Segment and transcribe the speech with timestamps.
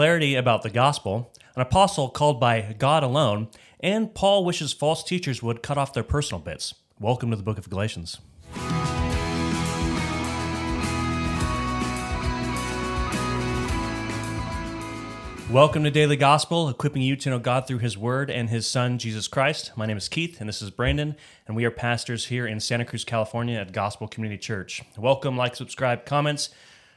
[0.00, 3.48] clarity about the gospel, an apostle called by God alone,
[3.80, 6.72] and Paul wishes false teachers would cut off their personal bits.
[6.98, 8.18] Welcome to the book of Galatians.
[15.50, 18.96] Welcome to Daily Gospel, equipping you to know God through His Word and His Son,
[18.96, 19.72] Jesus Christ.
[19.76, 21.14] My name is Keith, and this is Brandon,
[21.46, 24.82] and we are pastors here in Santa Cruz, California at Gospel Community Church.
[24.96, 26.48] Welcome, like, subscribe, comments.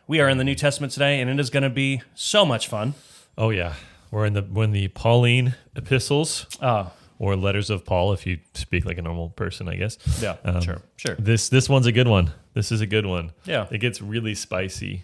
[0.08, 2.68] We are in the New Testament today, and it is going to be so much
[2.68, 2.94] fun.
[3.38, 3.76] Oh yeah,
[4.12, 8.86] we're in the we're the Pauline epistles Oh, or letters of Paul, if you speak
[8.86, 9.98] like a normal person, I guess.
[10.22, 11.16] yeah, Um, sure, sure.
[11.18, 12.32] This this one's a good one.
[12.54, 13.32] This is a good one.
[13.46, 13.68] Yeah.
[13.72, 15.04] it gets really spicy.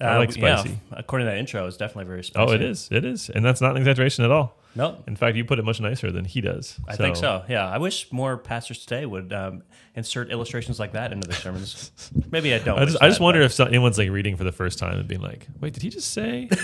[0.00, 0.78] I Uh, like yeah, spicy.
[0.92, 2.50] according to that intro, it's definitely very spicy.
[2.50, 2.88] Oh, it is.
[2.90, 4.56] It is, and that's not an exaggeration at all.
[4.74, 5.02] Nope.
[5.08, 6.78] In fact, you put it much nicer than he does.
[6.86, 7.44] I think so.
[7.48, 9.62] Yeah, I wish more pastors today would um,
[9.96, 11.90] insert illustrations like that into their sermons.
[12.30, 12.78] Maybe I don't.
[12.78, 14.98] I just, I just that, wonder if some, anyone's like reading for the first time
[14.98, 16.48] and being like, "Wait, did he just say?"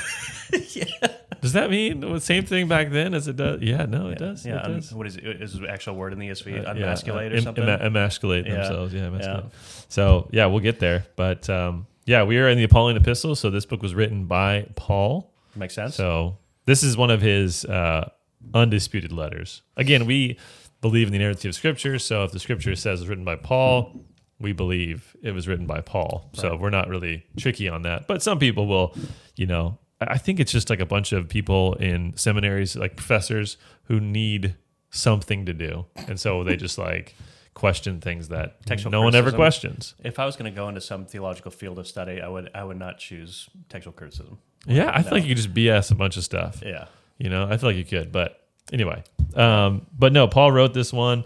[1.42, 3.60] Does that mean the same thing back then as it does?
[3.60, 4.44] Yeah, no, it does.
[4.46, 4.92] Yeah, it does.
[4.92, 5.24] what is it?
[5.24, 6.66] Is the actual word in the ESV?
[6.66, 7.64] Uh, Unmasculate yeah, or something?
[7.64, 8.54] ema- emasculate Yeah.
[8.54, 8.94] themselves.
[8.94, 9.06] Yeah, Yeah.
[9.08, 9.44] emasculate.
[9.88, 11.06] So yeah, we'll get there.
[11.16, 13.40] But um, yeah, we are in the Pauline epistles.
[13.40, 15.32] So this book was written by Paul.
[15.54, 15.94] Makes sense.
[15.94, 18.10] So this is one of his uh,
[18.54, 19.62] undisputed letters.
[19.76, 20.38] Again, we
[20.80, 21.98] believe in the narrative of Scripture.
[21.98, 24.04] So if the Scripture says it's written by Paul,
[24.38, 26.30] we believe it was written by Paul.
[26.34, 28.06] So we're not really tricky on that.
[28.06, 28.94] But some people will,
[29.34, 33.56] you know, I think it's just like a bunch of people in seminaries, like professors,
[33.84, 34.56] who need
[34.90, 37.14] something to do, and so they just like
[37.54, 39.94] question things that Textual no one ever questions.
[40.04, 42.62] if I was going to go into some theological field of study, I would I
[42.62, 44.38] would not choose textual criticism.
[44.66, 46.62] Yeah, I feel like you could just BS a bunch of stuff.
[46.64, 46.86] Yeah.
[47.18, 48.40] You know, I feel like you could, but
[48.72, 49.02] anyway.
[49.34, 51.24] Um, but no, Paul wrote this one.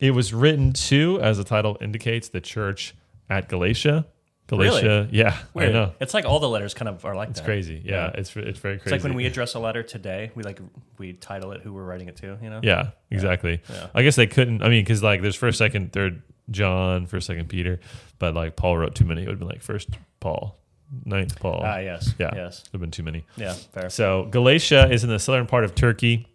[0.00, 2.94] It was written to, as the title indicates, the church
[3.30, 4.06] at Galatia.
[4.48, 5.70] Galatia, yeah, Weird.
[5.70, 5.92] I know.
[5.98, 7.44] It's like all the letters kind of are like It's that.
[7.46, 7.82] crazy.
[7.84, 8.10] Yeah, Yeah.
[8.14, 8.90] it's it's very It's crazy.
[8.94, 10.60] like when we address a letter today, we like
[10.98, 12.38] we title it who we're writing it to.
[12.40, 12.60] You know.
[12.62, 13.60] yeah, exactly.
[13.68, 13.88] Yeah.
[13.92, 14.62] I guess they couldn't.
[14.62, 17.80] I mean, because like there's first, second, third John, first, second Peter,
[18.20, 19.22] but like Paul wrote too many.
[19.22, 19.88] It would have been like first
[20.20, 20.56] Paul,
[21.04, 21.62] ninth Paul.
[21.64, 22.14] Ah, yes.
[22.18, 22.30] Yeah.
[22.34, 22.62] Yes.
[22.62, 23.24] There have been too many.
[23.36, 23.52] Yeah.
[23.52, 23.90] Fair.
[23.90, 26.26] So Galatia is in the southern part of Turkey.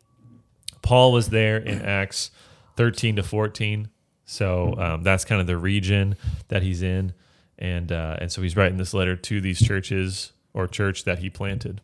[0.82, 2.32] Paul was there in Acts
[2.78, 3.90] 13 to 14.
[4.26, 6.16] So um, that's kind of the region
[6.48, 7.14] that he's in,
[7.60, 11.30] and uh, and so he's writing this letter to these churches or church that he
[11.30, 11.82] planted.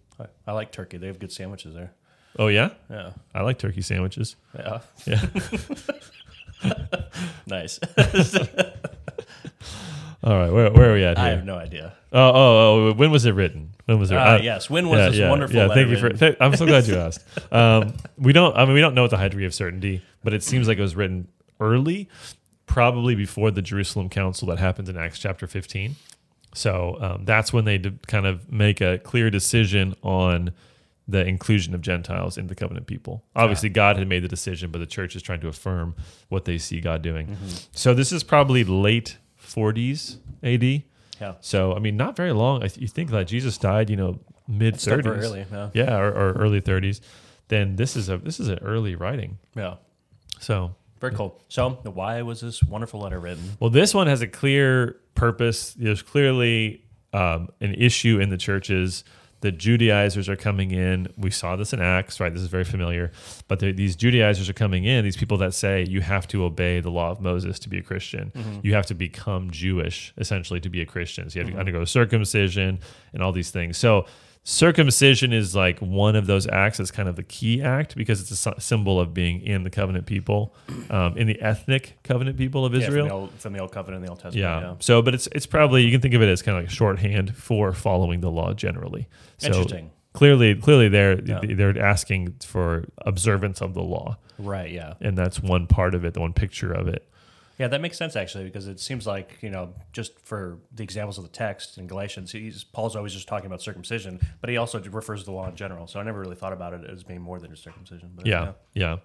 [0.47, 0.97] I, like Turkey.
[0.97, 1.91] They have good sandwiches there.
[2.39, 3.11] Oh yeah, Yeah.
[3.33, 4.35] I like turkey sandwiches.
[4.57, 4.79] Yeah.
[5.05, 5.25] Yeah.
[7.47, 7.79] nice.
[10.23, 11.25] All right, where, where are we at here?
[11.25, 11.93] I have no idea.
[12.11, 12.33] Oh, oh,
[12.89, 13.73] oh, when was it written?
[13.85, 14.15] When was it?
[14.15, 14.69] Ah, uh, yes.
[14.69, 16.09] When was yeah, this yeah, wonderful Yeah, thank you for.
[16.09, 17.23] th- I'm so glad you asked.
[17.51, 18.55] Um, we don't.
[18.55, 20.77] I mean, we don't know with a high degree of certainty, but it seems like
[20.77, 21.27] it was written
[21.59, 22.09] early,
[22.65, 25.95] probably before the Jerusalem Council that happens in Acts chapter 15.
[26.53, 30.51] So um, that's when they kind of make a clear decision on
[31.07, 33.23] the inclusion of Gentiles in the covenant people.
[33.35, 35.95] Obviously, God had made the decision, but the church is trying to affirm
[36.29, 37.27] what they see God doing.
[37.27, 37.47] Mm-hmm.
[37.71, 40.83] So this is probably late 40s AD.
[41.19, 41.33] Yeah.
[41.41, 42.63] So I mean, not very long.
[42.63, 45.45] I th- you think that Jesus died, you know, mid thirties, early.
[45.51, 45.69] Yeah.
[45.73, 47.01] yeah, or, or early thirties.
[47.47, 49.39] Then this is a this is an early writing.
[49.55, 49.75] Yeah.
[50.39, 51.39] So Very cool.
[51.49, 53.43] So, why was this wonderful letter written?
[53.59, 55.73] well, this one has a clear purpose.
[55.73, 56.83] There's clearly
[57.13, 59.03] um, an issue in the churches.
[59.41, 61.07] The Judaizers are coming in.
[61.15, 62.33] We saw this in Acts, right?
[62.33, 63.11] This is very familiar.
[63.47, 65.03] But these Judaizers are coming in.
[65.03, 67.83] These people that say you have to obey the law of Moses to be a
[67.83, 68.31] Christian.
[68.35, 68.59] Mm-hmm.
[68.63, 71.29] You have to become Jewish essentially to be a Christian.
[71.29, 71.59] So you have to mm-hmm.
[71.59, 72.79] undergo circumcision
[73.13, 73.77] and all these things.
[73.77, 74.07] So
[74.51, 78.45] circumcision is like one of those acts that's kind of the key act because it's
[78.47, 80.55] a symbol of being in the covenant people,
[80.89, 83.05] um, in the ethnic covenant people of Yeah, Israel.
[83.05, 84.37] from the old, from the old covenant and the Old Testament.
[84.63, 84.69] Yeah.
[84.71, 84.75] Yeah.
[84.79, 87.35] So, but it's it's probably you can think of it as kind of like shorthand
[87.35, 89.07] for following the law generally.
[89.37, 89.91] So Interesting.
[90.13, 91.41] Clearly, clearly they're Yeah.
[91.43, 94.71] they're asking for observance of the law, Right.
[94.71, 94.93] Yeah.
[95.01, 97.05] and that's one part of it, the one picture of it.
[97.57, 101.17] Yeah, that makes sense actually because it seems like you know just for the examples
[101.17, 104.79] of the text in Galatians, he's, Paul's always just talking about circumcision, but he also
[104.79, 105.87] refers to the law in general.
[105.87, 108.11] So I never really thought about it as being more than just circumcision.
[108.15, 108.97] But Yeah, yeah.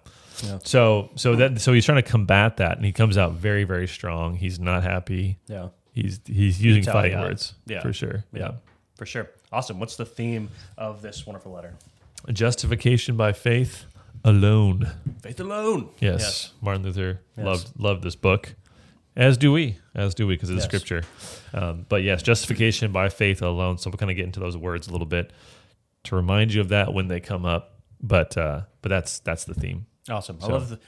[0.43, 0.59] Yeah.
[0.63, 3.87] So, so that so he's trying to combat that, and he comes out very, very
[3.87, 4.35] strong.
[4.35, 5.39] He's not happy.
[5.47, 7.21] yeah, He's he's using fighting yeah.
[7.21, 7.81] words, Yeah.
[7.81, 8.23] for sure.
[8.33, 8.51] yeah,
[8.95, 9.29] for sure.
[9.51, 9.79] Awesome.
[9.79, 11.73] What's the theme of this wonderful letter?
[12.31, 13.85] Justification by faith
[14.23, 14.89] alone.
[15.23, 15.89] Faith alone.
[15.99, 17.45] Yes, Martin Luther Yes.
[17.45, 18.55] loved loved this book,
[19.15, 20.65] as do we, as do we, because of the Yes.
[20.65, 21.03] scripture.
[21.53, 23.77] Um, but yes, justification by faith alone.
[23.77, 25.31] So we'll kind of get into those words a little bit
[26.03, 27.79] to remind you of that when they come up.
[28.01, 29.85] But uh, but that's that's the theme.
[30.09, 30.39] Awesome.
[30.43, 30.79] I love the,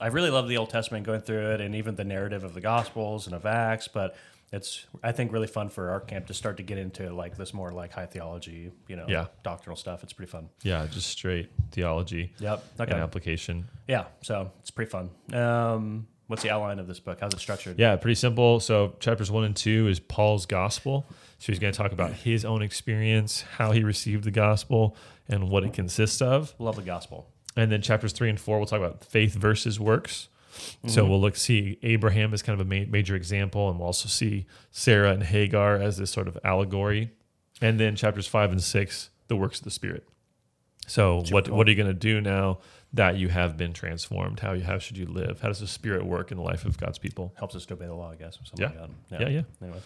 [0.00, 2.60] I really love the Old Testament going through it and even the narrative of the
[2.60, 4.16] Gospels and of Acts, but
[4.54, 7.52] it's I think really fun for our camp to start to get into like this
[7.52, 9.26] more like high theology, you know, Yeah.
[9.42, 10.02] doctrinal stuff.
[10.02, 10.48] It's pretty fun.
[10.62, 12.64] Yeah, just straight theology Yep.
[12.80, 12.92] Okay.
[12.92, 13.66] and application.
[13.88, 14.04] Yeah.
[14.22, 15.10] So it's pretty fun.
[15.38, 17.18] Um, what's the outline of this book?
[17.20, 17.78] How's it structured?
[17.78, 18.60] Yeah, pretty simple.
[18.60, 21.04] So chapters one and two is Paul's gospel.
[21.38, 24.96] So he's going to talk about his own experience, how he received the gospel,
[25.28, 26.54] and what it consists of.
[26.58, 27.28] Love the gospel.
[27.56, 30.28] And then chapters three and four, we'll talk about faith versus works.
[30.86, 34.08] So we'll look see Abraham as kind of a ma- major example, and we'll also
[34.08, 37.10] see Sarah and Hagar as this sort of allegory.
[37.60, 40.06] And then chapters five and six, the works of the Spirit.
[40.86, 42.58] So what what are you going to do now
[42.92, 44.40] that you have been transformed?
[44.40, 45.40] How you, how should you live?
[45.40, 47.32] How does the Spirit work in the life of God's people?
[47.38, 48.36] Helps us to obey the law, I guess.
[48.36, 48.66] Or Yeah.
[48.66, 48.78] like
[49.10, 49.20] that.
[49.20, 49.42] Yeah, yeah.
[49.62, 49.78] Anyway,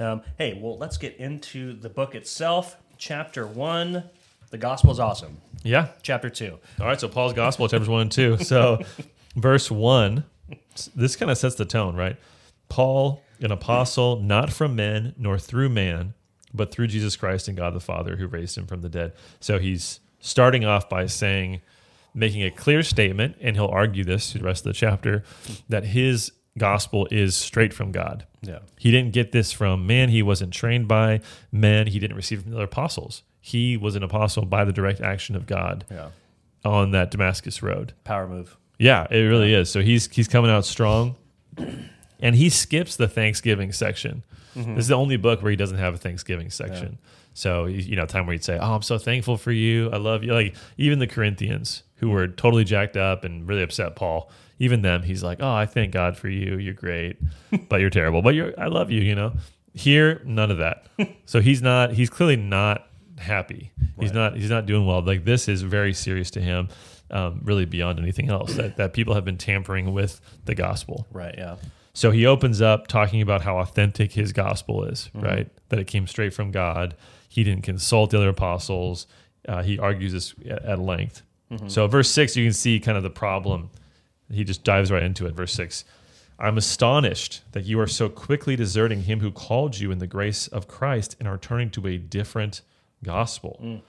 [0.00, 2.76] um, hey, well, let's get into the book itself.
[2.96, 4.04] Chapter one,
[4.50, 5.36] the gospel is awesome.
[5.62, 5.88] Yeah.
[6.02, 6.98] Chapter two, All right.
[6.98, 8.38] So Paul's gospel, chapters one and two.
[8.38, 8.80] So
[9.36, 10.24] verse one,
[10.94, 12.16] this kind of sets the tone, right?
[12.68, 16.14] Paul, an apostle, not from men nor through man,
[16.52, 19.12] but through Jesus Christ and God the Father who raised him from the dead.
[19.40, 21.60] So he's starting off by saying,
[22.14, 25.22] making a clear statement, and he'll argue this through the rest of the chapter,
[25.68, 28.24] that his gospel is straight from God.
[28.40, 30.08] yeah, He didn't get this from man.
[30.08, 31.20] He wasn't trained by
[31.52, 31.88] men.
[31.88, 33.22] He didn't receive it from the other apostles.
[33.40, 36.08] He was an apostle by the direct action of God yeah,
[36.64, 37.92] on that Damascus road.
[38.04, 38.56] power move.
[38.78, 39.70] Yeah, it really is.
[39.70, 41.16] So he's he's coming out strong,
[42.20, 44.22] and he skips the Thanksgiving section.
[44.54, 44.74] Mm-hmm.
[44.74, 46.98] This is the only book where he doesn't have a Thanksgiving section.
[47.34, 49.90] So you know, time where he'd say, "Oh, I'm so thankful for you.
[49.90, 53.94] I love you." Like even the Corinthians, who were totally jacked up and really upset
[53.94, 56.56] Paul, even them, he's like, "Oh, I thank God for you.
[56.56, 57.18] You're great,
[57.68, 58.22] but you're terrible.
[58.22, 59.32] But you're, I love you." You know.
[59.74, 60.86] Here, none of that.
[61.26, 61.92] so he's not.
[61.92, 62.88] He's clearly not
[63.18, 63.72] happy.
[64.00, 64.34] He's not.
[64.34, 65.02] He's not doing well.
[65.02, 66.68] Like this is very serious to him.
[67.08, 71.06] Um, really beyond anything else that, that people have been tampering with the gospel.
[71.12, 71.34] Right.
[71.38, 71.56] Yeah.
[71.92, 75.48] So he opens up talking about how authentic his gospel is, right?
[75.68, 76.94] That it came straight from God.
[77.28, 79.06] He didn't consult the other apostles.
[79.48, 81.22] Uh, he argues this at, at length.
[81.68, 83.70] So, verse six, you can see kind of the problem.
[84.30, 85.34] He just dives right into it.
[85.34, 85.84] Verse six
[86.38, 90.48] I'm astonished that you are so quickly deserting him who called you in the grace
[90.48, 92.62] of Christ and are turning to a different
[93.02, 93.80] gospel.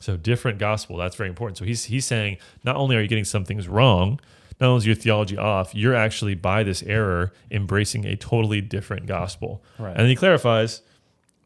[0.00, 1.58] So different gospel, that's very important.
[1.58, 4.18] So he's he's saying not only are you getting some things wrong,
[4.60, 9.06] not only is your theology off, you're actually by this error embracing a totally different
[9.06, 9.62] gospel.
[9.78, 9.90] Right.
[9.90, 10.82] And then he clarifies,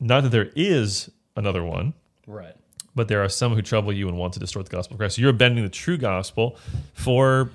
[0.00, 1.94] not that there is another one,
[2.26, 2.54] Right.
[2.94, 5.16] but there are some who trouble you and want to distort the gospel of Christ.
[5.16, 6.56] So you're bending the true gospel
[6.94, 7.50] for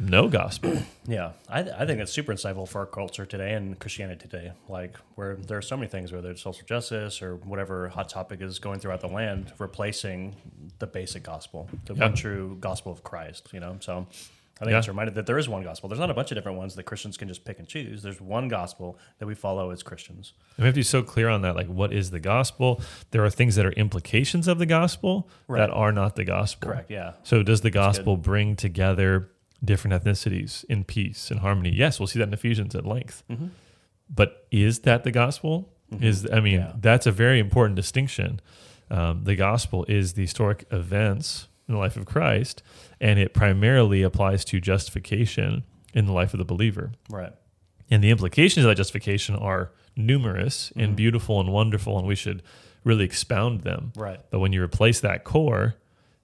[0.00, 0.78] no gospel.
[1.06, 4.52] Yeah, I, I think it's super insightful for our culture today and Christianity today.
[4.68, 8.40] Like, where there are so many things, whether it's social justice or whatever hot topic
[8.40, 10.36] is going throughout the land, replacing
[10.78, 12.04] the basic gospel, the Yeah.
[12.04, 13.48] one true gospel of Christ.
[13.52, 14.06] You know, so
[14.60, 14.78] I think Yeah.
[14.78, 15.88] it's reminded that there is one gospel.
[15.88, 18.02] There's not a bunch of different ones that Christians can just pick and choose.
[18.04, 20.32] There's one gospel that we follow as Christians.
[20.56, 21.56] And we have to be so clear on that.
[21.56, 22.80] Like, what is the gospel?
[23.10, 25.58] There are things that are implications of the gospel Right.
[25.58, 26.68] that are not the gospel.
[26.70, 26.88] Correct.
[26.90, 27.14] Yeah.
[27.24, 29.30] So, does the gospel bring together
[29.64, 31.70] different ethnicities in peace and harmony?
[31.70, 33.22] Yes, we'll see that in Ephesians at length.
[33.30, 33.48] Mm-hmm.
[34.08, 35.72] But is that the gospel?
[35.92, 36.04] Mm-hmm.
[36.04, 36.72] Is I mean, Yeah.
[36.78, 38.40] that's a very important distinction.
[38.90, 42.62] Um, the gospel is the historic events in the life of Christ,
[43.00, 45.62] and it primarily applies to justification
[45.94, 46.92] in the life of the believer.
[47.08, 47.32] Right.
[47.90, 50.94] And the implications of that justification are numerous and mm-hmm.
[50.96, 52.42] beautiful and wonderful, and we should
[52.84, 53.92] really expound them.
[53.96, 54.20] Right.
[54.30, 55.74] But when you replace that core,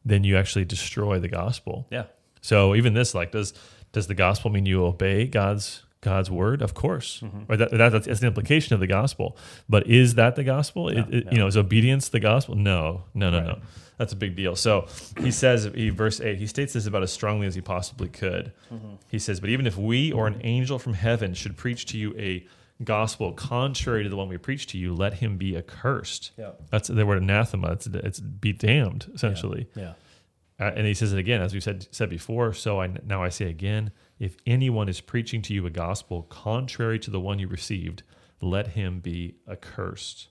[0.04, 1.86] then you actually destroy the gospel.
[1.90, 2.04] Yeah.
[2.46, 3.52] So even this, like, does
[3.90, 6.62] does the gospel mean you obey God's God's word?
[6.62, 7.40] Of course, mm-hmm.
[7.48, 7.58] right?
[7.58, 9.36] That, that, that's, that's the implication of the gospel.
[9.68, 10.88] But is that the gospel?
[10.88, 12.54] It- it- You know, is obedience the gospel?
[12.54, 13.58] No, no, no, no.
[13.98, 14.54] That's a big deal.
[14.54, 14.86] So
[15.18, 18.52] he says, he, verse eight, he states this about as strongly as he possibly could.
[18.72, 18.94] Mm-hmm.
[19.10, 22.14] He says, "But even if we or an angel from heaven should preach to you
[22.16, 22.46] a
[22.84, 26.50] gospel contrary to the one we preach to you, let him be accursed." Yeah.
[26.70, 27.72] That's the word anathema.
[27.72, 29.66] It's it's be damned essentially.
[29.74, 29.94] Yeah.
[30.58, 32.52] Uh, and he says it again, as we said said before.
[32.52, 36.98] So I now I say again: if anyone is preaching to you a gospel contrary
[37.00, 38.02] to the one you received,
[38.40, 40.28] let him be accursed.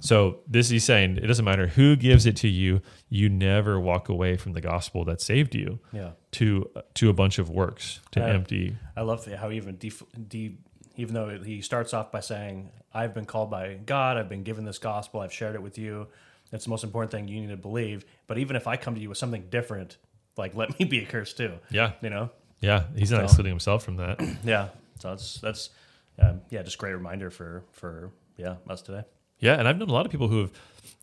[0.00, 2.80] So this he's saying it doesn't matter who gives it to you.
[3.08, 6.10] You never walk away from the gospel that saved you Yeah.
[6.32, 8.26] to to a bunch of works to Yeah.
[8.28, 8.76] empty.
[8.96, 10.56] I love how even def- de-
[10.96, 14.16] even though he starts off by saying, "I've been called by God.
[14.16, 15.20] I've been given this gospel.
[15.20, 16.06] I've shared it with you.
[16.52, 19.00] It's the most important thing you need to believe." But even if I come to
[19.00, 19.96] you with something different,
[20.36, 21.54] like let me be accursed too.
[21.70, 22.30] Yeah, You know?
[22.60, 22.84] yeah.
[22.96, 24.20] He's not So- excluding himself from that.
[24.44, 24.68] Yeah.
[25.00, 25.70] So that's that's
[26.18, 29.02] um, yeah, just great reminder for for yeah us today.
[29.38, 30.52] Yeah, and I've known a lot of people who have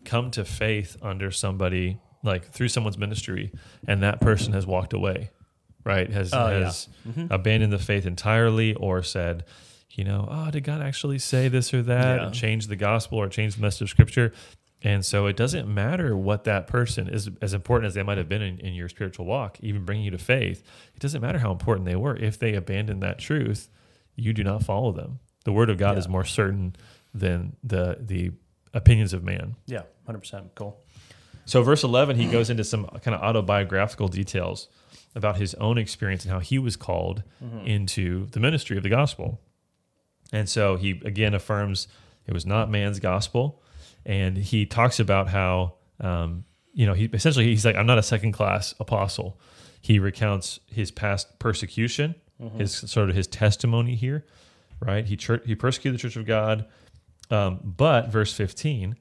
[0.03, 3.51] come to faith under somebody like through someone's ministry,
[3.87, 5.29] and that person has walked away,
[5.85, 6.09] right?
[6.11, 6.65] Has Oh, yeah.
[6.65, 6.89] has
[7.29, 9.45] abandoned the faith entirely, or said,
[9.91, 12.25] you know, oh, did God actually say this or that Yeah.
[12.25, 14.33] and change the gospel or change the message of scripture?
[14.85, 18.29] And so it doesn't matter what that person is, as important as they might have
[18.29, 20.61] been in, in your spiritual walk, even bringing you to faith.
[20.93, 22.15] It doesn't matter how important they were.
[22.15, 23.67] If they abandon that truth,
[24.15, 25.17] you do not follow them.
[25.43, 25.99] The word of God Yeah.
[25.99, 26.75] is more certain
[27.15, 28.33] than the the
[28.75, 29.55] opinions of man.
[29.65, 30.53] Yeah, hundred percent.
[30.53, 30.79] Cool.
[31.45, 34.67] So, verse 11, he goes into some kind of autobiographical details
[35.15, 37.65] about his own experience and how he was called mm-hmm.
[37.65, 39.41] into the ministry of the gospel.
[40.31, 41.87] And so, he again affirms
[42.27, 43.63] it was not man's gospel.
[44.05, 48.03] And he talks about how, um, you know, he essentially, he's like, I'm not a
[48.03, 49.39] second class apostle.
[49.81, 52.15] He recounts his past persecution,
[52.57, 54.25] his sort of his testimony here,
[54.79, 55.05] right?
[55.05, 56.65] He, church, he persecuted the church of God.
[57.31, 58.95] Um, but, verse 15,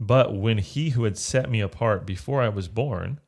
[0.00, 3.20] but when he who had set me apart before I was born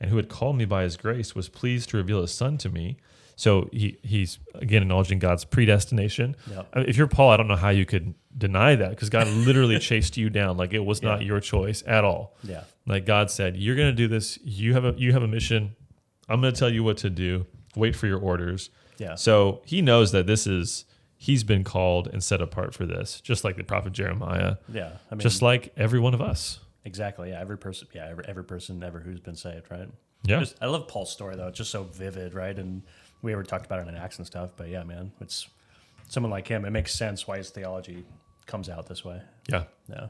[0.00, 2.70] and who had called me by his grace was pleased to reveal his son to
[2.70, 2.96] me.
[3.40, 6.36] So he, he's again acknowledging God's predestination.
[6.50, 6.66] Yep.
[6.74, 9.26] I mean, If you're Paul, I don't know how you could deny that because God
[9.46, 10.58] literally chased you down.
[10.58, 12.36] Like it was not your choice at all.
[12.44, 12.64] Yeah.
[12.86, 14.38] Like God said, you're going to do this.
[14.44, 15.74] You have a, you have a mission.
[16.28, 17.46] I'm going to tell you what to do.
[17.76, 18.68] Wait for your orders.
[18.98, 19.14] Yeah.
[19.14, 20.84] So he knows that this is,
[21.16, 24.90] he's been called and set apart for this, just like the prophet Jeremiah, Yeah.
[25.10, 26.58] I mean, just like every one of us.
[26.84, 27.30] exactly.
[27.30, 27.40] Yeah.
[27.40, 27.88] Every person.
[27.94, 28.08] Yeah.
[28.10, 29.70] Every, every person ever who's been saved.
[29.70, 29.88] Right.
[30.24, 30.40] Yeah.
[30.40, 31.48] Just, I love Paul's story though.
[31.48, 32.58] It's just so vivid, right?
[32.58, 32.82] And
[33.22, 34.50] we ever talked about it in Acts and stuff.
[34.56, 35.48] But yeah, man, it's
[36.08, 36.64] someone like him.
[36.64, 38.04] It makes sense why his theology
[38.46, 39.22] comes out this way.
[39.48, 39.64] Yeah.
[39.88, 40.06] Yeah.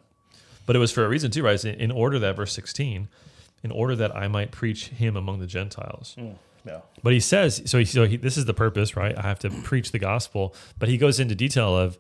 [0.66, 1.62] But it was for a reason too, right?
[1.64, 3.08] In order that verse 16,
[3.62, 6.16] in order that I might preach him among the Gentiles.
[6.18, 6.80] Mm, yeah.
[7.02, 9.16] But he says, so, he, so he, this is the purpose, right?
[9.16, 10.54] I have to preach the gospel.
[10.78, 11.98] But he goes into detail of,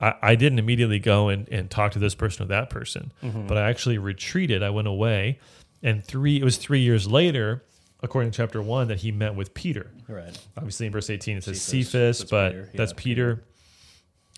[0.00, 3.46] I, I didn't immediately go and, and talk to this person or that person, mm-hmm.
[3.46, 4.62] but I actually retreated.
[4.62, 5.38] I went away.
[5.82, 7.62] And three, it was three years later,
[8.02, 9.90] according to chapter one, that he met with Peter.
[10.08, 10.36] Right.
[10.56, 11.90] Obviously, in verse 18, it says Cephas.
[11.90, 12.70] Cephas, That's but Peter.
[12.74, 13.44] that's Yeah, Peter.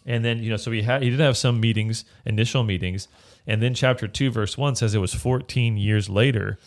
[0.06, 3.08] And then, you know, so he had he did have some meetings, initial meetings,
[3.46, 6.58] and then chapter two, verse one says it was 14 years later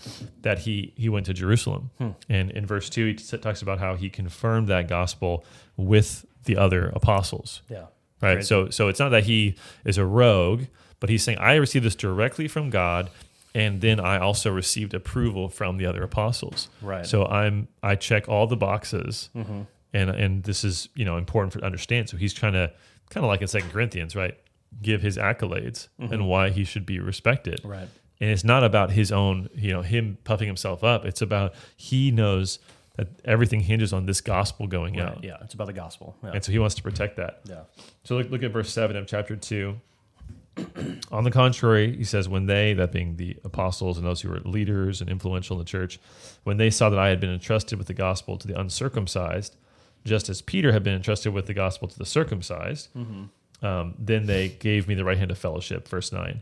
[0.41, 1.89] that he he went to Jerusalem.
[1.98, 2.10] Hmm.
[2.29, 5.43] And in verse two, he t- talks about how he confirmed that gospel
[5.77, 7.62] with the other apostles.
[7.69, 7.86] Yeah.
[8.21, 8.36] Right.
[8.36, 8.48] Crazy.
[8.48, 9.55] So so it's not that he
[9.86, 10.63] is a rogue,
[11.00, 13.10] but he's saying I received this directly from God,
[13.53, 16.70] and then I also received approval from the other apostles.
[16.81, 17.05] Right.
[17.05, 19.62] So I'm I check all the boxes, Mm-hmm.
[19.93, 22.10] and and this is you know important for to understand.
[22.10, 22.72] So he's trying to
[23.10, 24.38] kind of like in Second Corinthians, right?
[24.81, 27.60] Give his accolades and why he should be respected.
[27.60, 27.70] Mm-hmm.
[27.70, 27.88] Right.
[28.22, 31.05] And it's not about his own, you know, him puffing himself up.
[31.05, 32.60] It's about he knows
[32.96, 35.08] that everything hinges on this gospel going Right.
[35.08, 35.38] out, Yeah.
[35.41, 36.15] It's about the gospel.
[36.24, 36.31] Yeah.
[36.36, 37.39] and so he wants to protect that.
[37.46, 37.62] yeah.
[38.03, 39.75] So look, look at verse 7 of chapter 2.
[41.11, 44.39] On the contrary, he says, when they, that being the apostles and those who were
[44.39, 46.00] leaders and influential in the church,
[46.43, 49.55] when they saw that I had been entrusted with the gospel to the uncircumcised,
[50.05, 52.89] just as Peter had been entrusted with the gospel to the circumcised,
[53.61, 55.88] um, then they gave me the right hand of fellowship.
[55.88, 56.41] Verse 9.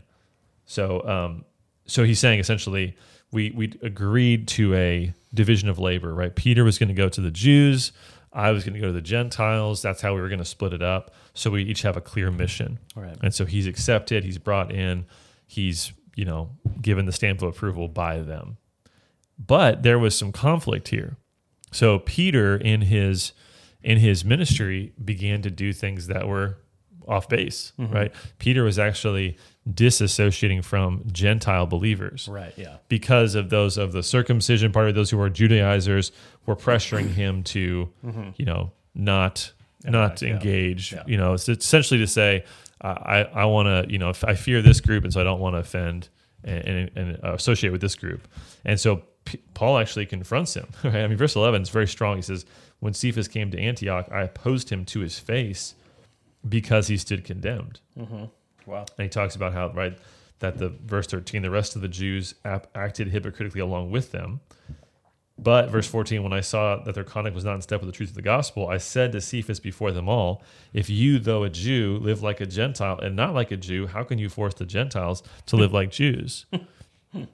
[0.66, 1.44] So, um,
[1.86, 2.96] so he's saying essentially,
[3.32, 6.34] we we agreed to a division of labor, right?
[6.34, 7.92] Peter was going to go to the Jews,
[8.32, 9.82] I was going to go to the Gentiles.
[9.82, 11.12] That's how we were going to split it up.
[11.34, 13.16] So we each have a clear mission, Right.
[13.22, 14.24] and so he's accepted.
[14.24, 15.06] He's brought in.
[15.46, 18.56] He's you know given the stamp of approval by them.
[19.38, 21.16] But there was some conflict here.
[21.72, 23.32] So Peter in his
[23.82, 26.58] in his ministry began to do things that were
[27.08, 27.92] off base, mm-hmm.
[27.92, 28.12] right?
[28.38, 29.36] Peter was actually
[29.68, 32.52] disassociating from Gentile believers Right.
[32.56, 32.76] Yeah.
[32.88, 36.12] because of those of the circumcision party, those who were Judaizers
[36.46, 37.88] were pressuring him to,
[38.36, 39.52] you know, not
[39.84, 40.26] not Mm-hmm.
[40.34, 40.92] engage.
[40.92, 41.04] Yeah.
[41.06, 42.44] You know, it's essentially to say,
[42.82, 45.40] uh, I I want to, you know, I fear this group, and so I don't
[45.40, 46.08] want to offend
[46.44, 48.26] and, and, and associate with this group.
[48.64, 50.66] And so P- Paul actually confronts him.
[50.84, 50.96] Right?
[50.96, 52.16] I mean, verse eleven is very strong.
[52.16, 52.44] He says,
[52.80, 55.74] "When Cephas came to Antioch, I opposed him to his face
[56.46, 57.80] because he stood condemned."
[58.70, 58.86] Wow.
[58.98, 59.98] And he talks about how, right,
[60.38, 64.40] that the verse 13, the rest of the Jews ap- acted hypocritically along with them.
[65.38, 67.96] But verse 14, when I saw that their conduct was not in step with the
[67.96, 70.42] truth of the gospel, I said to Cephas before them all,
[70.74, 74.02] If you, though a Jew, live like a Gentile and not like a Jew, how
[74.04, 76.46] can you force the Gentiles to live like Jews?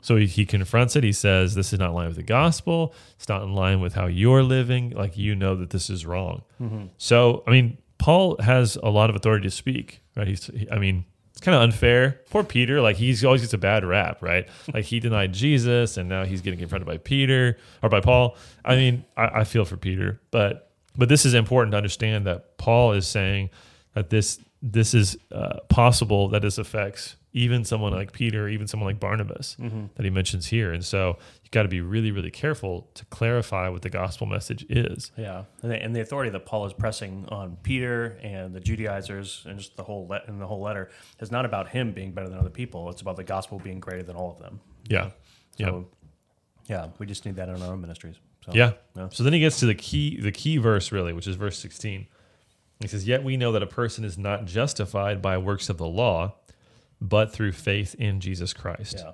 [0.01, 1.05] So he, he confronts it.
[1.05, 2.95] He says, This is not in line with the gospel.
[3.17, 4.89] It's not in line with how you're living.
[4.97, 6.45] Like, you know that this is wrong.
[6.59, 6.87] Mm-hmm.
[6.97, 10.27] So, I mean, Paul has a lot of authority to speak, right?
[10.27, 11.05] He's, he- I mean,
[11.37, 12.23] it's kind of unfair.
[12.31, 14.49] Poor Peter, like he's always gets a bad rap, right?
[14.73, 18.37] Like he denied Jesus, and now he's getting confronted by Peter or by Paul.
[18.65, 22.57] I mean, I, I feel for Peter, but but this is important to understand that
[22.57, 23.51] Paul is saying
[23.93, 24.41] that this
[24.73, 29.57] this is uh, possible that this affects even someone like Peter, even someone like Barnabas
[29.59, 30.73] that he mentions here.
[30.73, 34.65] And so you've got to be really, really careful to clarify what the gospel message
[34.71, 35.13] is.
[35.19, 39.45] Yeah, and the, and the authority that Paul is pressing on Peter and the Judaizers
[39.47, 40.89] and just the whole le- in the whole letter
[41.21, 42.89] is not about him being better than other people.
[42.89, 44.61] It's about the gospel being greater than all of them.
[44.89, 45.11] Yeah.
[45.59, 45.67] Yeah.
[45.67, 45.89] So,
[46.69, 48.17] yeah, we just need that in our own ministries.
[48.47, 48.73] So, Yeah.
[48.97, 49.09] Yeah.
[49.11, 52.07] So then he gets to the key the key verse really, which is verse 16.
[52.81, 55.87] He says, "Yet we know that a person is not justified by works of the
[55.87, 56.35] law,
[57.01, 59.13] but through faith in Jesus Christ." yeah.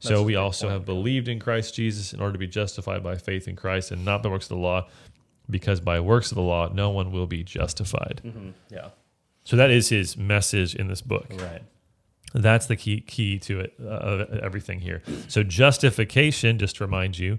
[0.00, 3.16] So we also point, have believed in Christ Jesus in order to be justified by
[3.16, 4.88] faith in Christ and not by works of the law,
[5.48, 8.20] because by works of the law no one will be justified.
[8.24, 8.52] Mhm.
[8.70, 8.90] Yeah,
[9.44, 11.26] So that is his message in this book.
[11.38, 11.62] right.
[12.34, 15.02] That's the key key to it uh, of everything here.
[15.28, 17.38] So justification, just to remind you,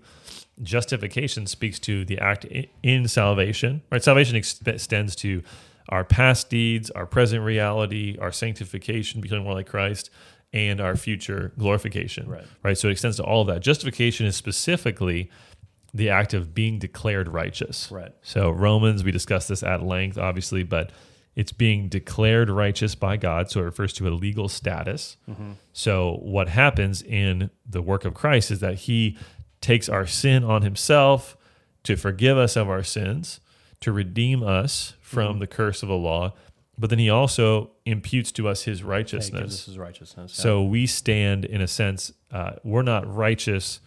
[0.61, 2.45] justification speaks to the act
[2.83, 3.81] in salvation.
[3.91, 5.43] Right, salvation ex- extends to
[5.89, 10.09] our past deeds, our present reality, our sanctification, becoming more like Christ,
[10.53, 12.27] and our future glorification.
[12.27, 12.45] Right.
[12.63, 12.77] Right.
[12.77, 13.61] So it extends to all of that.
[13.61, 15.29] Justification is specifically
[15.93, 17.89] the act of being declared righteous.
[17.91, 18.13] Right.
[18.21, 20.91] So Romans, we discussed this at length, obviously, but
[21.35, 23.51] it's being declared righteous by God.
[23.51, 25.17] So it refers to a legal status.
[25.29, 25.51] Mm-hmm.
[25.73, 29.17] So what happens in the work of Christ is that He
[29.65, 31.35] takes our sin on Himself
[31.83, 33.39] to forgive us of our sins,
[33.81, 36.33] to redeem us from the curse of the law,
[36.77, 39.53] but then He also imputes to us His righteousness.
[39.53, 40.35] us his righteousness.
[40.37, 40.43] yeah.
[40.43, 43.79] So we stand in a sense, uh, we're not righteous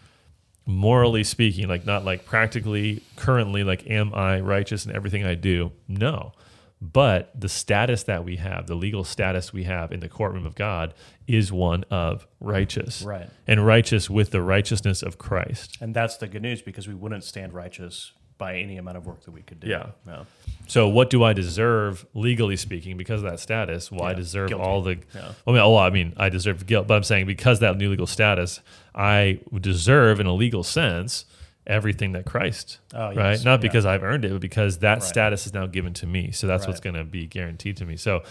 [0.66, 5.73] morally speaking, like not like practically, currently, like, am I righteous in everything I do?
[5.87, 6.32] No.
[6.80, 10.54] But the status that we have, the legal status we have in the courtroom of
[10.54, 10.94] God,
[11.26, 13.02] is one of righteous.
[13.02, 13.28] Right.
[13.49, 15.78] And righteous with the righteousness of Christ.
[15.80, 19.25] and that's the good news because we wouldn't stand righteous by any amount of work
[19.25, 19.66] that we could do.
[19.66, 19.87] Yeah.
[20.06, 20.25] Yeah.
[20.68, 23.90] So, what do I deserve, legally speaking, because of that status?
[23.90, 24.64] Well, I deserve guilty.
[24.64, 24.99] all the.
[25.14, 25.32] Yeah.
[25.47, 28.06] I mean, oh, I mean, I deserve guilt, but I'm saying because that new legal
[28.06, 28.61] status,
[28.94, 31.25] I deserve, in a legal sense,
[31.68, 32.78] everything that Christ.
[32.94, 33.32] Oh, right?
[33.32, 33.44] yes.
[33.44, 33.68] Not Yeah.
[33.68, 35.02] because I've earned it, but because that Right.
[35.02, 36.30] status is now given to me.
[36.32, 37.96] So that's what's going to be guaranteed to me.
[37.96, 38.22] So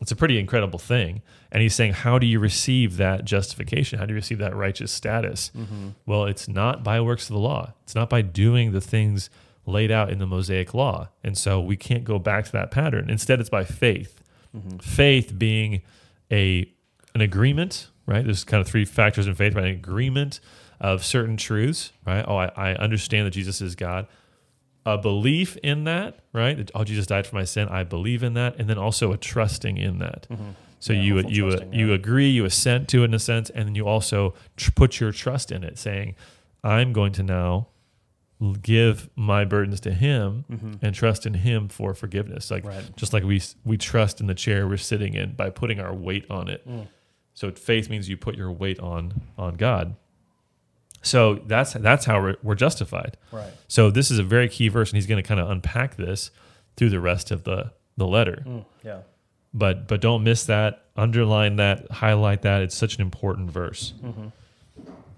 [0.00, 1.22] it's a pretty incredible thing.
[1.52, 3.98] And he's saying, how do you receive that justification?
[3.98, 5.50] How do you receive that righteous status?
[5.56, 5.88] Mm-hmm.
[6.06, 7.74] Well, it's not by works of the law.
[7.84, 9.30] It's not by doing the things
[9.66, 11.10] laid out in the Mosaic law.
[11.22, 13.08] And so we can't go back to that pattern.
[13.10, 14.22] Instead, it's by faith.
[14.56, 14.78] Mm-hmm.
[14.78, 15.82] Faith being
[16.32, 16.66] a
[17.14, 18.24] an agreement, right?
[18.24, 19.64] There's kind of three factors in faith, right?
[19.64, 20.40] An agreement
[20.80, 22.24] of certain truths, right?
[22.26, 24.06] Oh, I, I understand that Jesus is God.
[24.86, 26.56] A belief in that, right?
[26.56, 27.68] That, oh, Jesus died for my sin.
[27.68, 30.26] I believe in that, and then also a trusting in that.
[30.80, 31.94] So Yeah, you you trusting, you yeah.
[31.94, 35.12] agree, you assent to it in a sense, and then you also tr- put your
[35.12, 36.14] trust in it, saying,
[36.64, 37.68] "I'm going to now
[38.62, 42.70] give my burdens to Him and trust in Him for forgiveness." Like Mm-hmm.
[42.78, 42.96] Right.
[42.96, 46.24] just like we we trust in the chair we're sitting in by putting our weight
[46.30, 46.66] on it.
[46.66, 46.88] Mm.
[47.40, 49.96] So faith means you put your weight on on God.
[51.00, 53.16] So that's that's how we're, we're justified.
[53.32, 53.50] Right.
[53.66, 56.30] So this is a very key verse, and he's going to kind of unpack this
[56.76, 58.42] through the rest of the the letter.
[58.46, 58.98] Mm, yeah.
[59.54, 62.60] But but don't miss that, underline that, highlight that.
[62.60, 63.94] It's such an important verse.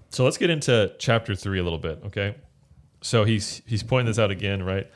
[0.09, 2.35] So let's get into chapter three a little bit, okay?
[3.01, 4.89] So he's he's pointing this out again, right?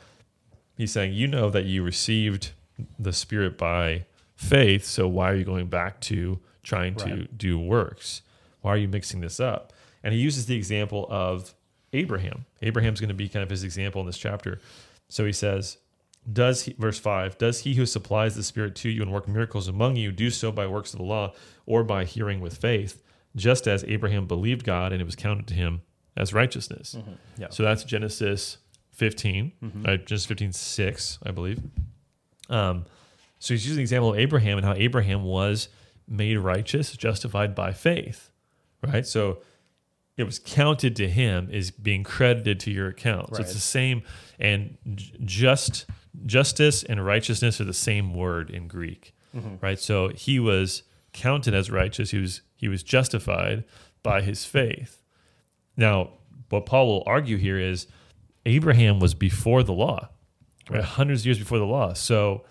[0.78, 2.52] He's saying, you know that you received
[2.98, 4.06] the Spirit by
[4.38, 8.22] faith, so why are you going back to trying to do works?
[8.62, 9.74] Why are you mixing this up?
[10.04, 11.56] And he uses the example of
[11.94, 12.46] Abraham.
[12.62, 14.60] Abraham's going to be kind of his example in this chapter.
[15.10, 15.78] So he says,
[16.32, 19.70] does he, verse 5 does he who supplies the spirit to you and work miracles
[19.70, 21.34] among you do so by works of the law
[21.66, 23.02] or by hearing with faith
[23.34, 25.82] just as abraham believed god and it was counted to him
[26.18, 27.14] as righteousness mm-hmm.
[27.38, 27.48] Yeah.
[27.50, 28.58] so that's genesis
[28.92, 29.54] 15
[29.86, 30.06] right?
[30.06, 31.62] genesis 15 6 i believe
[32.50, 32.86] um,
[33.40, 35.70] so he's using the example of abraham and how abraham was
[36.08, 38.32] made righteous justified by faith
[38.82, 39.40] right so
[40.18, 43.36] it was counted to him as being credited to your account.
[43.36, 44.02] So it's the same,
[44.40, 44.78] and
[45.24, 45.86] just
[46.26, 49.56] justice and righteousness are the same word in Greek, mm-hmm.
[49.62, 49.80] right?
[49.80, 50.82] So he was
[51.14, 52.10] counted as righteous.
[52.10, 53.64] He was he was justified
[54.02, 55.04] by his faith.
[55.78, 56.14] Now,
[56.50, 57.86] what Paul will argue here is
[58.48, 60.10] Abraham was before the law,
[60.68, 60.84] right?
[60.84, 61.94] Hundreds of years before the law.
[61.94, 62.44] So,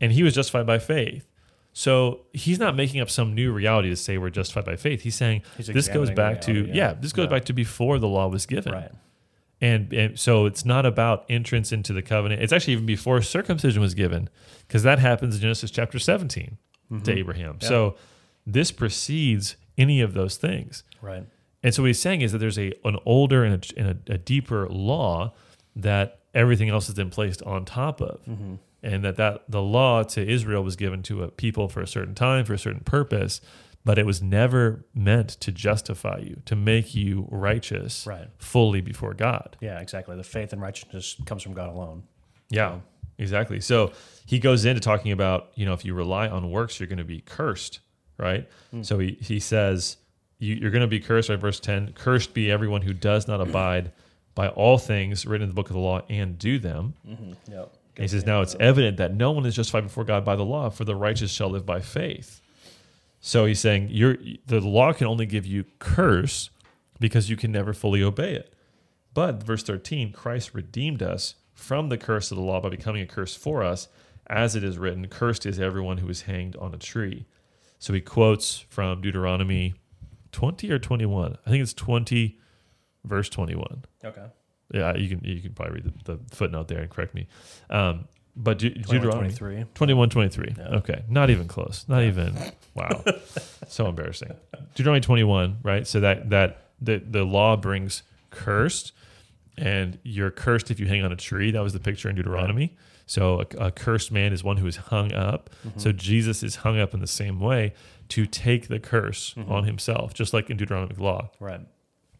[0.00, 1.26] and he was justified by faith.
[1.72, 5.02] So he's not making up some new reality to say we're justified by faith.
[5.02, 6.74] He's saying He's this goes back to yeah.
[6.74, 6.92] yeah.
[6.94, 7.30] this goes Yeah.
[7.30, 8.72] back to before the law was given.
[8.72, 8.90] Right.
[9.62, 12.42] And, and so it's not about entrance into the covenant.
[12.42, 14.30] It's actually even before circumcision was given,
[14.66, 16.56] because that happens in Genesis chapter 17
[17.04, 17.52] to Abraham.
[17.54, 17.62] Mm-hmm.
[17.64, 17.68] Yeah.
[17.68, 17.96] So
[18.46, 20.82] this precedes any of those things.
[21.02, 21.24] Right.
[21.62, 24.14] And so what he's saying is that there's a an older and a, and a,
[24.14, 25.34] a deeper law
[25.76, 28.20] that everything else has been placed on top of.
[28.82, 32.14] And that, that the law to Israel was given to a people for a certain
[32.14, 33.40] time, for a certain purpose,
[33.84, 38.28] but it was never meant to justify you, to make you righteous Right.
[38.38, 39.56] fully before God.
[39.60, 40.16] Yeah, exactly.
[40.16, 42.02] The faith and righteousness comes from God alone.
[42.50, 42.80] Yeah,
[43.18, 43.60] exactly.
[43.60, 43.92] So
[44.26, 47.04] he goes into talking about, you know, if you rely on works, you're going to
[47.04, 47.80] be cursed,
[48.18, 48.48] right?
[48.82, 49.96] So he, he says,
[50.38, 51.38] you, you're going to be cursed, right?
[51.38, 53.92] Verse 10 Cursed be everyone who does not abide
[54.34, 56.94] by all things written in the book of the law and do them.
[57.08, 57.52] Mm-hmm.
[57.52, 57.72] Yep.
[57.96, 60.70] He says, Now it's evident that no one is justified before God by the law,
[60.70, 62.40] for the righteous shall live by faith.
[63.20, 63.88] So he's saying
[64.46, 66.50] the law can only give you curse
[66.98, 68.54] because you can never fully obey it.
[69.12, 73.06] But verse 13, Christ redeemed us from the curse of the law by becoming a
[73.06, 73.88] curse for us,
[74.28, 77.26] as it is written, Cursed is everyone who is hanged on a tree.
[77.78, 79.74] So he quotes from Deuteronomy
[80.32, 81.36] 20 or 21.
[81.44, 82.38] I think it's 20,
[83.04, 83.84] verse 21.
[84.04, 84.26] Okay.
[84.72, 87.26] Yeah, you can you can probably read the, the footnote there and correct me.
[87.70, 88.06] Um,
[88.36, 89.64] but De- 21, Deuteronomy 23.
[89.74, 90.54] 21, 23.
[90.56, 90.68] Yeah.
[90.76, 91.84] Okay, not even close.
[91.88, 92.36] Not even.
[92.74, 93.02] Wow,
[93.68, 94.32] so embarrassing.
[94.74, 95.86] Deuteronomy 21, right?
[95.86, 98.92] So that that the the law brings cursed,
[99.58, 101.50] and you're cursed if you hang on a tree.
[101.50, 102.76] That was the picture in Deuteronomy.
[103.06, 105.50] So a, a cursed man is one who is hung up.
[105.78, 107.74] So Jesus is hung up in the same way
[108.10, 111.60] to take the curse on himself, just like in Deuteronomic law Right.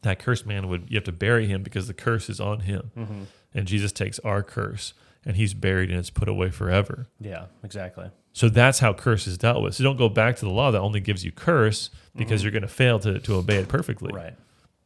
[0.02, 2.90] That cursed man would you have to bury him because the curse is on him
[2.96, 3.22] Mm-hmm.
[3.54, 8.10] and jesus takes our curse and he's buried and it's put away forever Yeah, exactly.
[8.32, 10.80] so that's how curse is dealt with so don't go back to the law that
[10.80, 14.16] only gives you curse because you're going to fail to, to obey it perfectly Mm-hmm.
[14.24, 14.36] Right.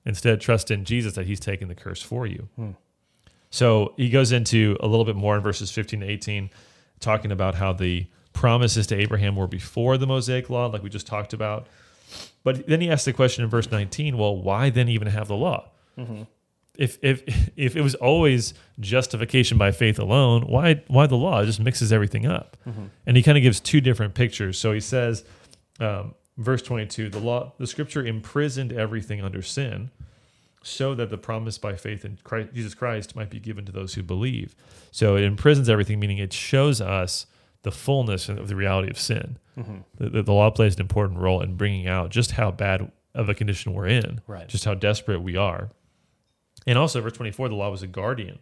[0.04, 2.70] instead trust in jesus that he's taken the curse for you Hmm.
[3.50, 6.50] so he goes into a little bit more in verses 15 to 18
[7.00, 11.06] talking about how the promises to abraham were before the mosaic law like we just
[11.06, 11.66] talked about
[12.42, 15.36] but then he asks the question in verse 19 well why then even have the
[15.36, 15.68] law
[16.76, 17.22] if if
[17.56, 21.40] if it was always justification by faith alone, why why the law?
[21.40, 22.56] It just mixes everything up.
[23.06, 24.58] And he kind of gives two different pictures.
[24.58, 25.24] So he says,
[25.78, 29.90] um, verse twenty two, the law, the scripture imprisoned everything under sin,
[30.64, 33.94] so that the promise by faith in Christ, Jesus Christ might be given to those
[33.94, 34.56] who believe.
[34.90, 37.26] So it imprisons everything, meaning it shows us
[37.64, 39.38] the fullness of the reality of sin.
[39.98, 43.28] The, the, the law plays an important role in bringing out just how bad of
[43.28, 44.48] a condition we're in, Right.
[44.48, 45.70] just how desperate we are.
[46.66, 48.38] And also, verse 24, the law was a guardian.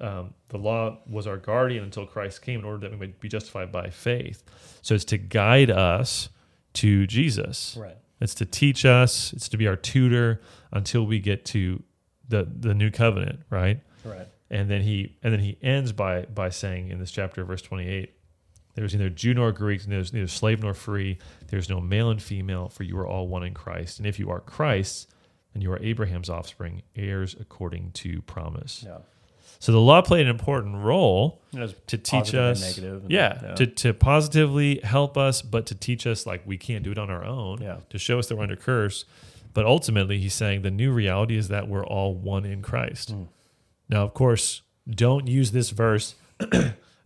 [0.00, 3.28] Um, the law was our guardian until Christ came in order that we might be
[3.28, 4.42] justified by faith.
[4.82, 6.28] So it's to guide us
[6.74, 7.76] to Jesus.
[7.78, 7.96] Right.
[8.20, 10.40] It's to teach us, it's to be our tutor
[10.72, 11.82] until we get to
[12.28, 13.80] the, the new covenant, right?
[14.04, 14.26] Right.
[14.50, 18.12] And then he and then he ends by by saying in this chapter, verse 28,
[18.76, 22.22] there's neither Jew nor Greek, and there's neither slave nor free, there's no male and
[22.22, 23.98] female, for you are all one in Christ.
[23.98, 25.08] And if you are Christ's,
[25.52, 28.84] then you are Abraham's offspring, heirs according to promise.
[28.86, 28.98] Yeah.
[29.58, 31.40] So the law played an important role
[31.86, 33.54] to teach us negative and- yeah, yeah.
[33.54, 37.08] To, to positively help us but to teach us like we can't do it on
[37.08, 37.78] our own Yeah.
[37.88, 39.06] to show us that we're under curse
[39.54, 43.22] but ultimately he's saying the new reality is that we're all one in christ Hmm.
[43.88, 46.16] now of course don't use this verse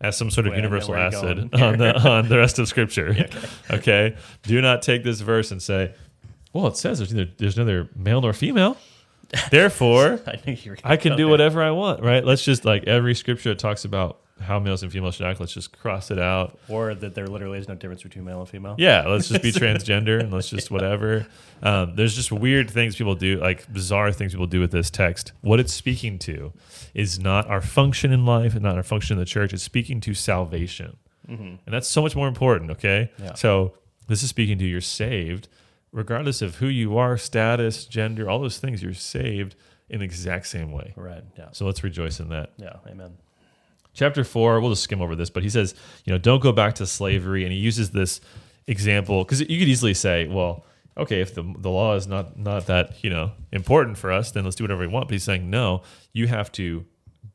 [0.00, 3.28] as some sort of Wait, universal acid on the on the rest of scripture.
[3.70, 4.16] Okay.
[4.42, 5.94] Do not take this verse and say
[6.52, 8.76] well it says there's neither there's neither male nor female.
[9.50, 10.78] Therefore I knew you were.
[10.82, 12.24] I can do whatever I want, right?
[12.24, 15.52] Let's just like every scripture that talks about how males and females should act, let's
[15.52, 16.58] just cross it out.
[16.68, 18.74] Or that there literally is no difference between male and female.
[18.78, 21.26] Yeah, let's just be transgender and let's just whatever.
[21.62, 25.32] Um, there's just weird things people do, like bizarre things people do with this text.
[25.42, 26.52] What it's speaking to
[26.94, 29.52] is not our function in life and not our function in the church.
[29.52, 30.96] It's speaking to salvation.
[31.30, 33.10] And that's so much more important, okay?
[33.22, 33.34] Yeah.
[33.34, 33.74] So
[34.08, 35.46] this is speaking to you're saved,
[35.92, 39.54] regardless of who you are, status, gender, all those things, you're saved
[39.88, 40.92] in the exact same way.
[40.96, 41.22] Right.
[41.38, 41.48] Yeah.
[41.52, 42.50] So let's rejoice in that.
[42.56, 42.76] Yeah.
[42.88, 43.16] Amen.
[43.92, 45.74] Chapter four, we'll just skim over this, but he says,
[46.04, 47.44] you know, don't go back to slavery.
[47.44, 48.20] And he uses this
[48.66, 50.64] example because you could easily say, well,
[50.96, 54.44] okay, if the, the law is not, not that, you know, important for us, then
[54.44, 55.08] let's do whatever we want.
[55.08, 56.84] But he's saying, no, you have to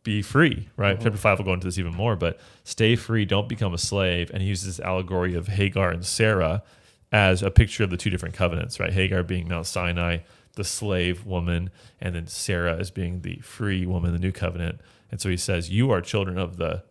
[0.03, 0.95] be free, right?
[0.95, 1.03] Mm-hmm.
[1.03, 4.29] Chapter five will go into this even more, but stay free, don't become a slave.
[4.33, 6.63] And he uses this allegory of Hagar and Sarah
[7.11, 8.93] as a picture of the two different covenants, right?
[8.93, 10.19] Hagar being Mount Sinai,
[10.55, 14.79] the slave woman, and then Sarah as being the free woman, the new covenant.
[15.15, 16.84] And so he says, "You are children of the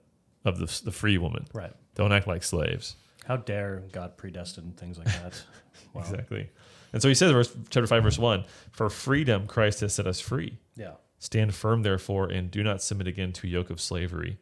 [0.46, 1.44] of the, the free woman.
[1.52, 1.74] Right.
[1.94, 5.42] Don't act like slaves." How dare God predestine things like that?
[5.92, 6.00] Wow.
[6.00, 6.48] Exactly.
[6.92, 10.20] And so he says, verse, chapter five, verse one: "For freedom Christ has set us
[10.20, 10.56] free.
[10.74, 10.92] Yeah.
[11.18, 14.38] Stand firm, therefore, and do not submit again to a yoke of slavery."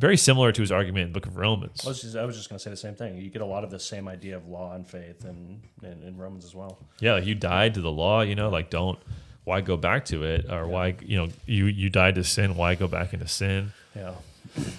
[0.00, 1.86] Very similar to his argument in the book of Romans.
[1.86, 3.18] I was just, just going to say the same thing.
[3.18, 6.16] You get a lot of the same idea of law and faith in, in, in
[6.16, 6.80] Romans as well.
[6.98, 8.98] Yeah, like you died to the law, you know, like don't
[9.44, 12.74] why go back to it or why you know you you died to sin, why
[12.74, 13.72] go back into sin?
[13.94, 14.14] Yeah.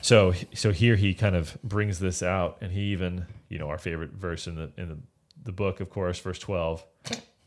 [0.02, 3.78] So so here he kind of brings this out, and he even you know our
[3.78, 4.98] favorite verse in the in the,
[5.44, 6.84] the book, of course, verse twelve.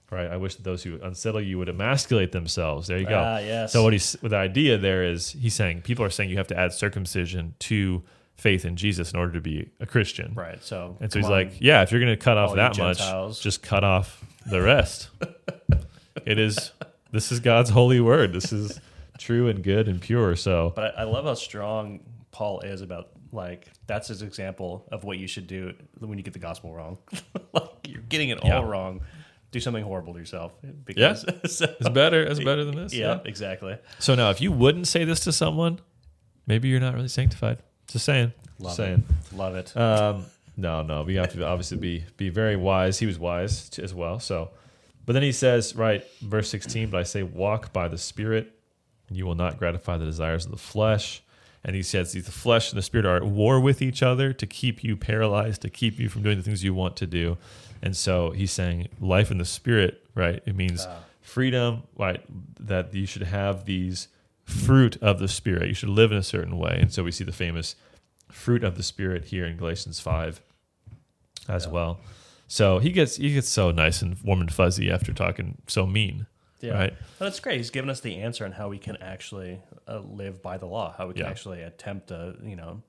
[0.08, 2.86] Right, I wish that those who unsettle you would emasculate themselves.
[2.86, 3.18] There you go.
[3.18, 3.72] Ah, yes.
[3.72, 6.46] So what he's with the idea there is he's saying people are saying you have
[6.48, 8.04] to add circumcision to
[8.36, 10.32] faith in Jesus in order to be a Christian.
[10.34, 10.62] Right.
[10.62, 11.32] So And so he's on.
[11.32, 12.98] like, yeah, if you're going to cut off that much,
[13.40, 15.08] just cut off the rest.
[16.24, 16.70] it is
[17.12, 18.32] this is God's holy word.
[18.32, 18.80] This is
[19.18, 20.36] true and good and pure.
[20.36, 25.04] So But I, I love how strong Paul is about like that's his example of
[25.04, 26.98] what you should do when you get the gospel wrong.
[27.52, 28.58] like you're getting it Yeah.
[28.58, 29.00] all wrong.
[29.52, 30.52] Do something horrible to yourself.
[30.84, 31.20] Because
[31.56, 32.22] so- it's better.
[32.22, 32.92] It's better than this.
[32.94, 33.78] yeah, exactly.
[34.00, 35.80] So now, if you wouldn't say this to someone,
[36.46, 37.58] maybe you're not really sanctified.
[37.88, 38.32] Just saying.
[38.58, 39.04] Love Just saying.
[39.30, 39.36] it.
[39.36, 39.76] Love it.
[39.76, 40.24] Um,
[40.56, 42.98] no, no, we have to obviously be be very wise.
[42.98, 44.18] He was wise as well.
[44.18, 44.50] So,
[45.06, 46.90] but then he says, right, verse sixteen.
[46.90, 48.52] But I say, walk by the Spirit,
[49.08, 51.22] and you will not gratify the desires of the flesh.
[51.64, 54.46] And he says, the flesh and the spirit are at war with each other to
[54.46, 57.38] keep you paralyzed, to keep you from doing the things you want to do.
[57.82, 60.40] And so he's saying, life in the spirit, right?
[60.46, 61.00] It means ah.
[61.20, 62.22] freedom, right?
[62.60, 64.06] That you should have these
[64.44, 65.66] fruit of the spirit.
[65.66, 66.78] You should live in a certain way.
[66.80, 67.74] And so we see the famous
[68.30, 70.40] fruit of the spirit here in Galatians 5
[71.48, 71.72] as Yeah.
[71.72, 72.00] well.
[72.48, 76.26] So he gets he gets so nice and warm and fuzzy after talking so mean.
[76.60, 76.72] Yeah.
[76.72, 76.94] Right.
[77.18, 77.58] But it's great.
[77.58, 80.94] He's given us the answer on how we can actually uh, live by the law,
[80.96, 81.30] how we can Yeah.
[81.30, 82.82] actually attempt to, you know,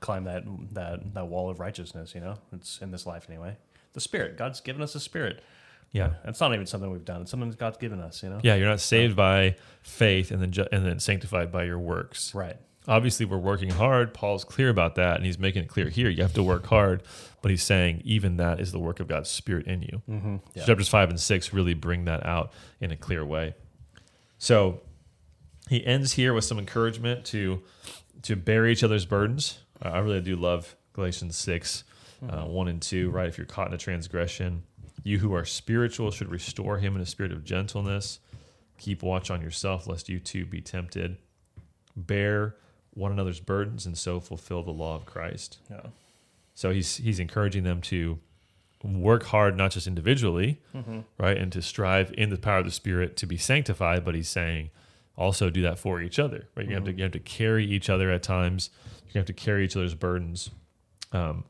[0.00, 2.14] climb that that that wall of righteousness.
[2.14, 3.56] You know, it's in this life anyway.
[3.92, 4.36] The Spirit.
[4.36, 5.42] God's given us a Spirit.
[5.92, 6.14] Yeah.
[6.24, 7.22] It's not even something we've done.
[7.22, 8.22] It's something God's given us.
[8.22, 8.40] You know.
[8.42, 12.34] Yeah, you're not saved by faith and then ju- and then sanctified by your works.
[12.34, 12.56] Right.
[12.86, 14.12] Obviously, we're working hard.
[14.12, 16.10] Paul's clear about that, and he's making it clear here.
[16.10, 17.02] You have to work hard,
[17.40, 20.02] but he's saying even that is the work of God's Spirit in you.
[20.08, 20.36] Mm-hmm.
[20.56, 23.54] So chapters five and six really bring that out in a clear way.
[24.38, 24.82] So
[25.68, 27.62] he ends here with some encouragement to
[28.22, 29.58] to bear each other's burdens.
[29.82, 31.84] Uh, I really do love Galatians 6,
[32.28, 33.28] uh, 1 and 2, right?
[33.28, 34.62] If you're caught in a transgression,
[35.02, 38.20] you who are spiritual should restore him in a spirit of gentleness.
[38.78, 41.18] Keep watch on yourself, lest you too be tempted.
[41.96, 42.56] Bear
[42.94, 45.58] one another's burdens and so fulfill the law of Christ.
[45.70, 45.80] Yeah.
[46.54, 48.18] So he's he's encouraging them to
[48.82, 51.00] work hard, not just individually, Mm-hmm.
[51.18, 54.04] right, and to strive in the power of the Spirit to be sanctified.
[54.04, 54.70] But he's saying
[55.16, 56.68] also do that for each other, right?
[56.68, 58.70] You have to you have to carry each other at times.
[59.12, 60.50] You have to carry each other's burdens.
[61.12, 61.44] Um,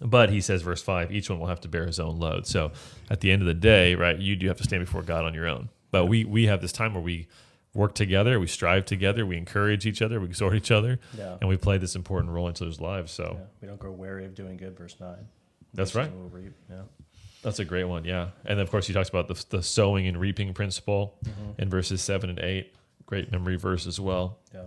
[0.00, 2.46] but he says, verse five, each one will have to bear his own load.
[2.46, 2.72] So
[3.08, 5.32] at the end of the day, right, you do have to stand before God on
[5.34, 5.68] your own.
[5.90, 7.28] But we we have this time where we
[7.74, 11.38] work together, we strive together, we encourage each other, we exhort each other, Yeah.
[11.40, 13.12] and we play this important role into their lives.
[13.12, 13.36] So.
[13.38, 13.46] yeah.
[13.60, 14.76] We don't grow weary of doing good.
[14.76, 15.28] Verse nine.
[15.74, 16.12] That's This right.
[16.68, 16.82] Yeah.
[17.42, 18.28] That's a great one, yeah.
[18.44, 21.60] And of course he talks about the, the sowing and reaping principle mm-hmm.
[21.60, 22.74] in verses seven and eight.
[23.06, 24.38] Great memory verse as well.
[24.54, 24.64] Yeah.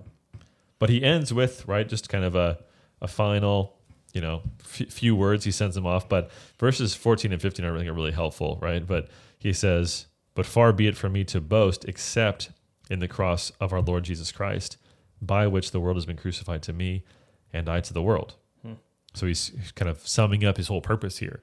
[0.77, 2.59] But he ends with right, just kind of a
[3.01, 3.77] a final,
[4.13, 5.45] you know, f- few words.
[5.45, 6.09] He sends them off.
[6.09, 8.85] But verses fourteen and fifteen are really really helpful, right?
[8.85, 9.07] But
[9.39, 12.51] he says, "But far be it from me to boast, except
[12.89, 14.77] in the cross of our Lord Jesus Christ,
[15.21, 17.03] by which the world has been crucified to me,
[17.51, 18.73] and I to the world." Hmm.
[19.13, 21.41] So he's kind of summing up his whole purpose here,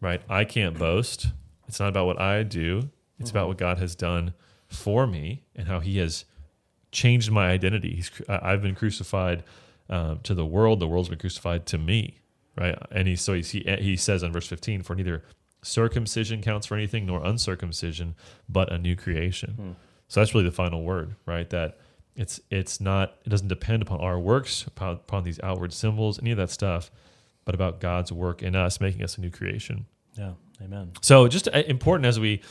[0.00, 0.22] right?
[0.28, 1.28] I can't boast.
[1.68, 2.90] It's not about what I do.
[3.18, 3.48] It's about hmm.
[3.48, 4.34] what God has done
[4.68, 6.24] for me and how He has
[6.90, 7.96] changed my identity.
[7.96, 9.44] He's, I've been crucified
[9.88, 10.80] um, to the world.
[10.80, 12.18] The world's been crucified to me,
[12.56, 12.76] right?
[12.90, 15.22] And he so he he says in verse fifteen, for neither
[15.62, 18.14] circumcision counts for anything nor uncircumcision,
[18.48, 19.50] but a new creation.
[19.50, 19.70] Hmm.
[20.08, 21.48] So that's really the final word, right?
[21.50, 21.78] That
[22.16, 26.30] it's it's not it doesn't depend upon our works, upon, upon these outward symbols, any
[26.30, 26.90] of that stuff,
[27.44, 29.86] but about God's work in us, making us a new creation.
[30.16, 30.32] Yeah.
[30.62, 30.92] Amen.
[31.00, 32.42] So just uh, important as we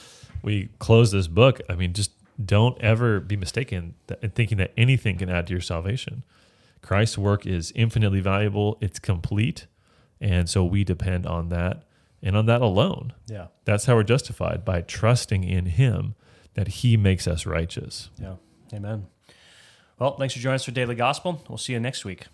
[0.42, 1.62] we close this book.
[1.70, 2.12] I mean, just
[2.44, 6.24] don't ever be mistaken in thinking that anything can add to your salvation.
[6.82, 8.78] Christ's work is infinitely valuable.
[8.82, 9.68] It's complete,
[10.20, 11.84] and so we depend on that
[12.22, 13.14] and on that alone.
[13.28, 13.48] Yeah.
[13.64, 16.16] That's how we're justified by trusting in Him
[16.56, 18.10] that He makes us righteous.
[18.20, 18.36] Yeah.
[18.74, 19.08] Amen.
[20.00, 21.44] Well, thanks for joining us for Daily Gospel.
[21.48, 22.28] We'll see you next week.